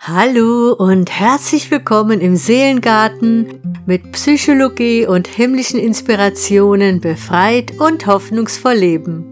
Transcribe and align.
Hallo 0.00 0.74
und 0.74 1.10
herzlich 1.10 1.70
willkommen 1.72 2.20
im 2.20 2.36
Seelengarten 2.36 3.82
mit 3.84 4.12
Psychologie 4.12 5.04
und 5.04 5.26
himmlischen 5.26 5.80
Inspirationen 5.80 7.00
befreit 7.00 7.72
und 7.80 8.06
hoffnungsvoll 8.06 8.74
leben. 8.74 9.26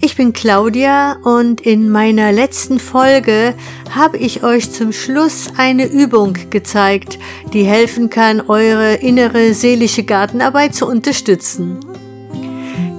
Ich 0.00 0.16
bin 0.16 0.32
Claudia 0.32 1.16
und 1.22 1.60
in 1.60 1.88
meiner 1.88 2.32
letzten 2.32 2.80
Folge 2.80 3.54
habe 3.94 4.18
ich 4.18 4.42
euch 4.42 4.72
zum 4.72 4.92
Schluss 4.92 5.46
eine 5.56 5.86
Übung 5.86 6.36
gezeigt, 6.50 7.20
die 7.52 7.62
helfen 7.62 8.10
kann, 8.10 8.40
eure 8.40 8.94
innere 8.94 9.54
seelische 9.54 10.02
Gartenarbeit 10.02 10.74
zu 10.74 10.88
unterstützen. 10.88 11.78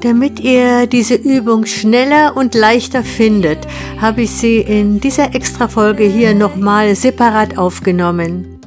Damit 0.00 0.40
ihr 0.40 0.86
diese 0.86 1.14
Übung 1.14 1.66
schneller 1.66 2.34
und 2.34 2.54
leichter 2.54 3.04
findet, 3.04 3.58
habe 4.00 4.22
ich 4.22 4.30
sie 4.30 4.58
in 4.58 4.98
dieser 4.98 5.34
Extra-Folge 5.34 6.04
hier 6.04 6.34
nochmal 6.34 6.94
separat 6.94 7.58
aufgenommen. 7.58 8.58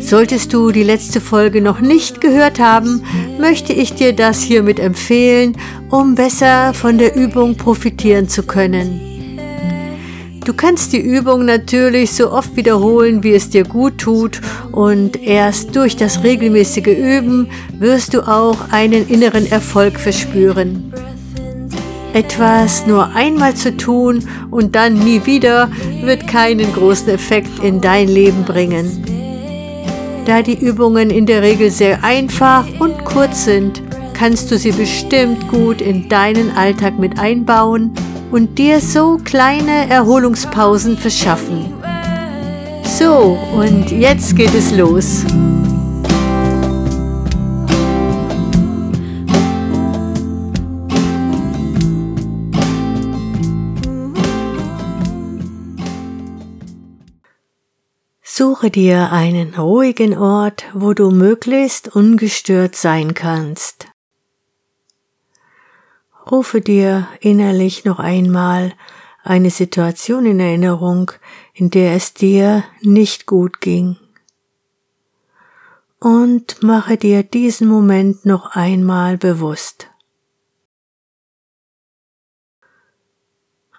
Solltest 0.00 0.52
du 0.52 0.72
die 0.72 0.82
letzte 0.82 1.20
Folge 1.20 1.62
noch 1.62 1.80
nicht 1.80 2.20
gehört 2.20 2.58
haben, 2.58 3.04
möchte 3.38 3.72
ich 3.72 3.94
dir 3.94 4.12
das 4.12 4.42
hiermit 4.42 4.80
empfehlen, 4.80 5.56
um 5.90 6.16
besser 6.16 6.74
von 6.74 6.98
der 6.98 7.14
Übung 7.14 7.56
profitieren 7.56 8.28
zu 8.28 8.42
können. 8.42 9.11
Du 10.44 10.52
kannst 10.54 10.92
die 10.92 11.00
Übung 11.00 11.44
natürlich 11.44 12.12
so 12.12 12.32
oft 12.32 12.56
wiederholen, 12.56 13.22
wie 13.22 13.32
es 13.32 13.50
dir 13.50 13.62
gut 13.62 13.98
tut 13.98 14.40
und 14.72 15.22
erst 15.22 15.76
durch 15.76 15.96
das 15.96 16.24
regelmäßige 16.24 16.88
Üben 16.88 17.48
wirst 17.78 18.14
du 18.14 18.26
auch 18.26 18.56
einen 18.72 19.06
inneren 19.06 19.46
Erfolg 19.46 20.00
verspüren. 20.00 20.92
Etwas 22.12 22.86
nur 22.88 23.14
einmal 23.14 23.54
zu 23.54 23.76
tun 23.76 24.28
und 24.50 24.74
dann 24.74 24.94
nie 24.94 25.24
wieder 25.26 25.70
wird 26.02 26.26
keinen 26.26 26.72
großen 26.72 27.08
Effekt 27.08 27.62
in 27.62 27.80
dein 27.80 28.08
Leben 28.08 28.42
bringen. 28.44 29.04
Da 30.26 30.42
die 30.42 30.58
Übungen 30.58 31.10
in 31.10 31.26
der 31.26 31.42
Regel 31.42 31.70
sehr 31.70 32.02
einfach 32.02 32.66
und 32.80 33.04
kurz 33.04 33.44
sind, 33.44 33.80
kannst 34.12 34.50
du 34.50 34.58
sie 34.58 34.72
bestimmt 34.72 35.48
gut 35.48 35.80
in 35.80 36.08
deinen 36.08 36.50
Alltag 36.56 36.98
mit 36.98 37.18
einbauen 37.20 37.92
und 38.32 38.58
dir 38.58 38.80
so 38.80 39.18
kleine 39.22 39.88
Erholungspausen 39.90 40.96
verschaffen. 40.96 41.72
So, 42.82 43.38
und 43.54 43.90
jetzt 43.90 44.34
geht 44.34 44.54
es 44.54 44.72
los. 44.72 45.24
Suche 58.22 58.70
dir 58.70 59.12
einen 59.12 59.54
ruhigen 59.54 60.16
Ort, 60.16 60.64
wo 60.72 60.94
du 60.94 61.10
möglichst 61.10 61.94
ungestört 61.94 62.76
sein 62.76 63.12
kannst. 63.12 63.91
Rufe 66.30 66.60
dir 66.60 67.08
innerlich 67.20 67.84
noch 67.84 67.98
einmal 67.98 68.72
eine 69.24 69.50
Situation 69.50 70.26
in 70.26 70.40
Erinnerung, 70.40 71.12
in 71.52 71.70
der 71.70 71.94
es 71.94 72.14
dir 72.14 72.64
nicht 72.80 73.26
gut 73.26 73.60
ging. 73.60 73.96
Und 75.98 76.62
mache 76.62 76.96
dir 76.96 77.22
diesen 77.22 77.68
Moment 77.68 78.24
noch 78.24 78.56
einmal 78.56 79.16
bewusst. 79.18 79.88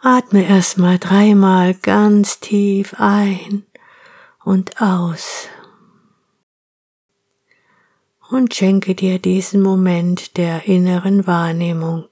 Atme 0.02 0.46
erstmal 0.46 1.00
dreimal 1.00 1.74
ganz 1.74 2.42
tief 2.42 2.96
ein 2.98 3.66
und 4.44 4.82
aus. 4.82 5.48
Und 8.30 8.54
schenke 8.54 8.96
dir 8.96 9.20
diesen 9.20 9.62
Moment 9.62 10.36
der 10.38 10.66
inneren 10.66 11.26
Wahrnehmung. 11.28 12.08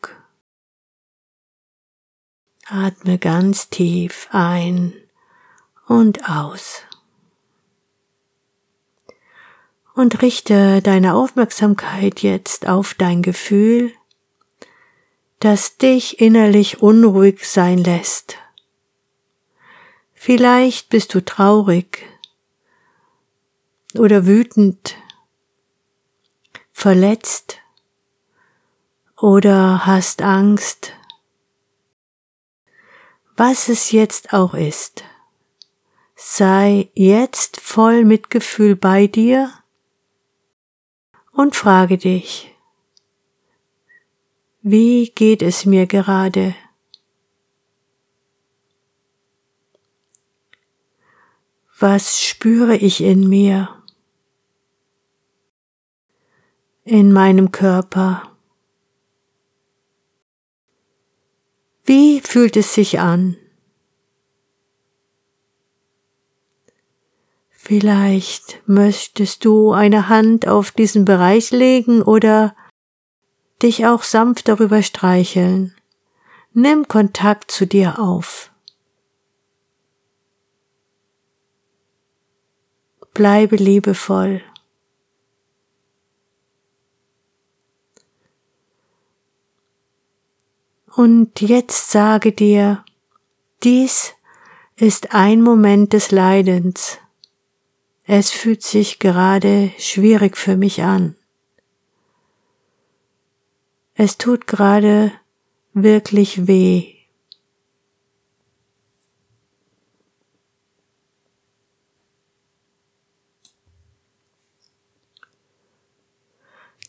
Atme 2.67 3.17
ganz 3.17 3.69
tief 3.69 4.27
ein 4.31 4.93
und 5.87 6.29
aus. 6.29 6.83
Und 9.93 10.21
richte 10.21 10.81
deine 10.81 11.15
Aufmerksamkeit 11.15 12.21
jetzt 12.21 12.67
auf 12.67 12.93
dein 12.93 13.21
Gefühl, 13.21 13.91
das 15.39 15.77
dich 15.77 16.21
innerlich 16.21 16.81
unruhig 16.81 17.47
sein 17.47 17.79
lässt. 17.79 18.37
Vielleicht 20.13 20.89
bist 20.89 21.13
du 21.13 21.25
traurig 21.25 22.07
oder 23.95 24.25
wütend, 24.27 24.95
verletzt 26.71 27.57
oder 29.17 29.85
hast 29.85 30.21
Angst 30.21 30.93
was 33.35 33.69
es 33.69 33.91
jetzt 33.91 34.33
auch 34.33 34.53
ist. 34.53 35.03
Sei 36.15 36.89
jetzt 36.93 37.59
voll 37.59 38.05
Mitgefühl 38.05 38.75
bei 38.75 39.07
dir 39.07 39.51
und 41.31 41.55
frage 41.55 41.97
dich, 41.97 42.55
wie 44.61 45.09
geht 45.09 45.41
es 45.41 45.65
mir 45.65 45.87
gerade? 45.87 46.53
Was 51.79 52.21
spüre 52.21 52.75
ich 52.75 53.01
in 53.01 53.27
mir? 53.27 53.69
In 56.83 57.11
meinem 57.11 57.51
Körper? 57.51 58.30
Wie 61.83 62.21
fühlt 62.21 62.55
es 62.57 62.73
sich 62.73 62.99
an? 62.99 63.37
Vielleicht 67.49 68.61
möchtest 68.67 69.45
du 69.45 69.71
eine 69.71 70.09
Hand 70.09 70.47
auf 70.47 70.71
diesen 70.71 71.05
Bereich 71.05 71.51
legen 71.51 72.01
oder 72.01 72.55
dich 73.61 73.85
auch 73.85 74.03
sanft 74.03 74.47
darüber 74.47 74.81
streicheln. 74.81 75.75
Nimm 76.53 76.87
Kontakt 76.87 77.51
zu 77.51 77.65
dir 77.65 77.99
auf. 77.99 78.51
Bleibe 83.13 83.55
liebevoll. 83.55 84.41
Und 91.01 91.41
jetzt 91.41 91.89
sage 91.89 92.31
dir, 92.31 92.85
dies 93.63 94.13
ist 94.75 95.15
ein 95.15 95.41
Moment 95.41 95.93
des 95.93 96.11
Leidens. 96.11 96.99
Es 98.03 98.29
fühlt 98.29 98.61
sich 98.61 98.99
gerade 98.99 99.71
schwierig 99.79 100.37
für 100.37 100.55
mich 100.55 100.83
an. 100.83 101.15
Es 103.95 104.19
tut 104.19 104.45
gerade 104.45 105.11
wirklich 105.73 106.45
weh. 106.45 106.93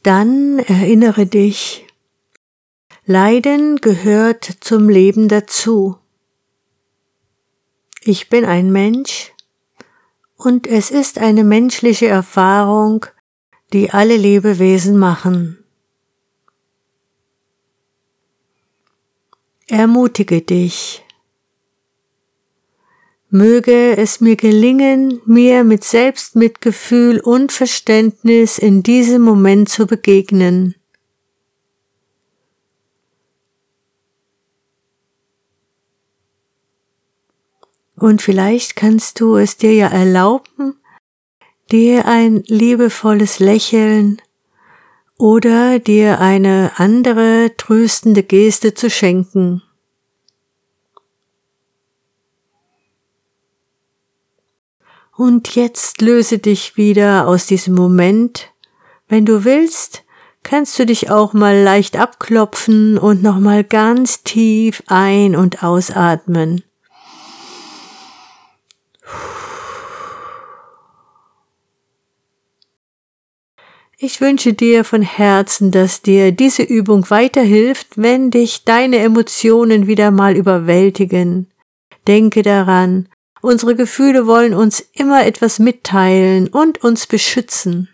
Dann 0.02 0.58
erinnere 0.58 1.24
dich, 1.24 1.86
Leiden 3.04 3.80
gehört 3.80 4.44
zum 4.60 4.88
Leben 4.88 5.26
dazu. 5.26 5.98
Ich 8.00 8.28
bin 8.28 8.44
ein 8.44 8.70
Mensch 8.70 9.32
und 10.36 10.68
es 10.68 10.92
ist 10.92 11.18
eine 11.18 11.42
menschliche 11.42 12.06
Erfahrung, 12.06 13.06
die 13.72 13.90
alle 13.90 14.16
Lebewesen 14.16 14.96
machen. 14.98 15.58
Ermutige 19.66 20.40
dich. 20.40 21.04
Möge 23.30 23.96
es 23.96 24.20
mir 24.20 24.36
gelingen, 24.36 25.20
mir 25.24 25.64
mit 25.64 25.82
Selbstmitgefühl 25.82 27.18
und 27.18 27.50
Verständnis 27.50 28.58
in 28.58 28.84
diesem 28.84 29.22
Moment 29.22 29.70
zu 29.70 29.88
begegnen. 29.88 30.76
Und 38.02 38.20
vielleicht 38.20 38.74
kannst 38.74 39.20
du 39.20 39.36
es 39.36 39.58
dir 39.58 39.72
ja 39.74 39.86
erlauben, 39.86 40.74
dir 41.70 42.04
ein 42.06 42.42
liebevolles 42.48 43.38
Lächeln 43.38 44.20
oder 45.18 45.78
dir 45.78 46.18
eine 46.18 46.72
andere 46.78 47.52
tröstende 47.56 48.24
Geste 48.24 48.74
zu 48.74 48.90
schenken. 48.90 49.62
Und 55.16 55.54
jetzt 55.54 56.00
löse 56.00 56.38
dich 56.38 56.76
wieder 56.76 57.28
aus 57.28 57.46
diesem 57.46 57.76
Moment. 57.76 58.52
Wenn 59.06 59.24
du 59.24 59.44
willst, 59.44 60.02
kannst 60.42 60.76
du 60.76 60.86
dich 60.86 61.12
auch 61.12 61.34
mal 61.34 61.56
leicht 61.56 61.96
abklopfen 61.96 62.98
und 62.98 63.22
nochmal 63.22 63.62
ganz 63.62 64.24
tief 64.24 64.82
ein- 64.88 65.36
und 65.36 65.62
ausatmen. 65.62 66.64
Ich 74.04 74.20
wünsche 74.20 74.52
dir 74.52 74.82
von 74.82 75.02
Herzen, 75.02 75.70
dass 75.70 76.02
dir 76.02 76.32
diese 76.32 76.64
Übung 76.64 77.08
weiterhilft, 77.08 77.86
wenn 77.94 78.32
dich 78.32 78.64
deine 78.64 78.98
Emotionen 78.98 79.86
wieder 79.86 80.10
mal 80.10 80.36
überwältigen. 80.36 81.46
Denke 82.08 82.42
daran, 82.42 83.08
unsere 83.42 83.76
Gefühle 83.76 84.26
wollen 84.26 84.54
uns 84.54 84.80
immer 84.92 85.24
etwas 85.24 85.60
mitteilen 85.60 86.48
und 86.48 86.82
uns 86.82 87.06
beschützen. 87.06 87.90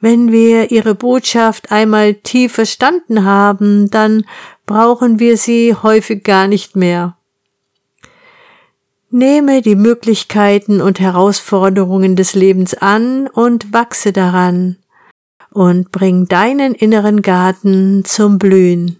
Wenn 0.00 0.32
wir 0.32 0.70
ihre 0.70 0.94
Botschaft 0.94 1.72
einmal 1.72 2.12
tief 2.12 2.52
verstanden 2.52 3.24
haben, 3.24 3.88
dann 3.88 4.26
brauchen 4.66 5.18
wir 5.18 5.38
sie 5.38 5.74
häufig 5.74 6.24
gar 6.24 6.46
nicht 6.46 6.76
mehr. 6.76 7.16
Nehme 9.10 9.62
die 9.62 9.76
Möglichkeiten 9.76 10.82
und 10.82 11.00
Herausforderungen 11.00 12.16
des 12.16 12.34
Lebens 12.34 12.74
an 12.74 13.28
und 13.28 13.72
wachse 13.72 14.12
daran 14.12 14.76
und 15.56 15.90
bring 15.90 16.28
deinen 16.28 16.74
inneren 16.74 17.22
Garten 17.22 18.04
zum 18.04 18.36
Blühen. 18.36 18.98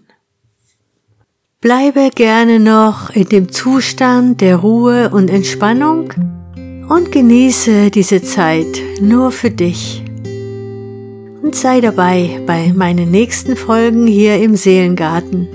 Bleibe 1.61 2.09
gerne 2.15 2.59
noch 2.59 3.11
in 3.11 3.25
dem 3.25 3.51
Zustand 3.51 4.41
der 4.41 4.57
Ruhe 4.57 5.11
und 5.11 5.29
Entspannung 5.29 6.11
und 6.89 7.11
genieße 7.11 7.91
diese 7.91 8.23
Zeit 8.23 8.81
nur 8.99 9.31
für 9.31 9.51
dich. 9.51 10.03
Und 11.43 11.55
sei 11.55 11.79
dabei 11.79 12.41
bei 12.47 12.73
meinen 12.75 13.11
nächsten 13.11 13.55
Folgen 13.55 14.07
hier 14.07 14.37
im 14.41 14.55
Seelengarten. 14.55 15.47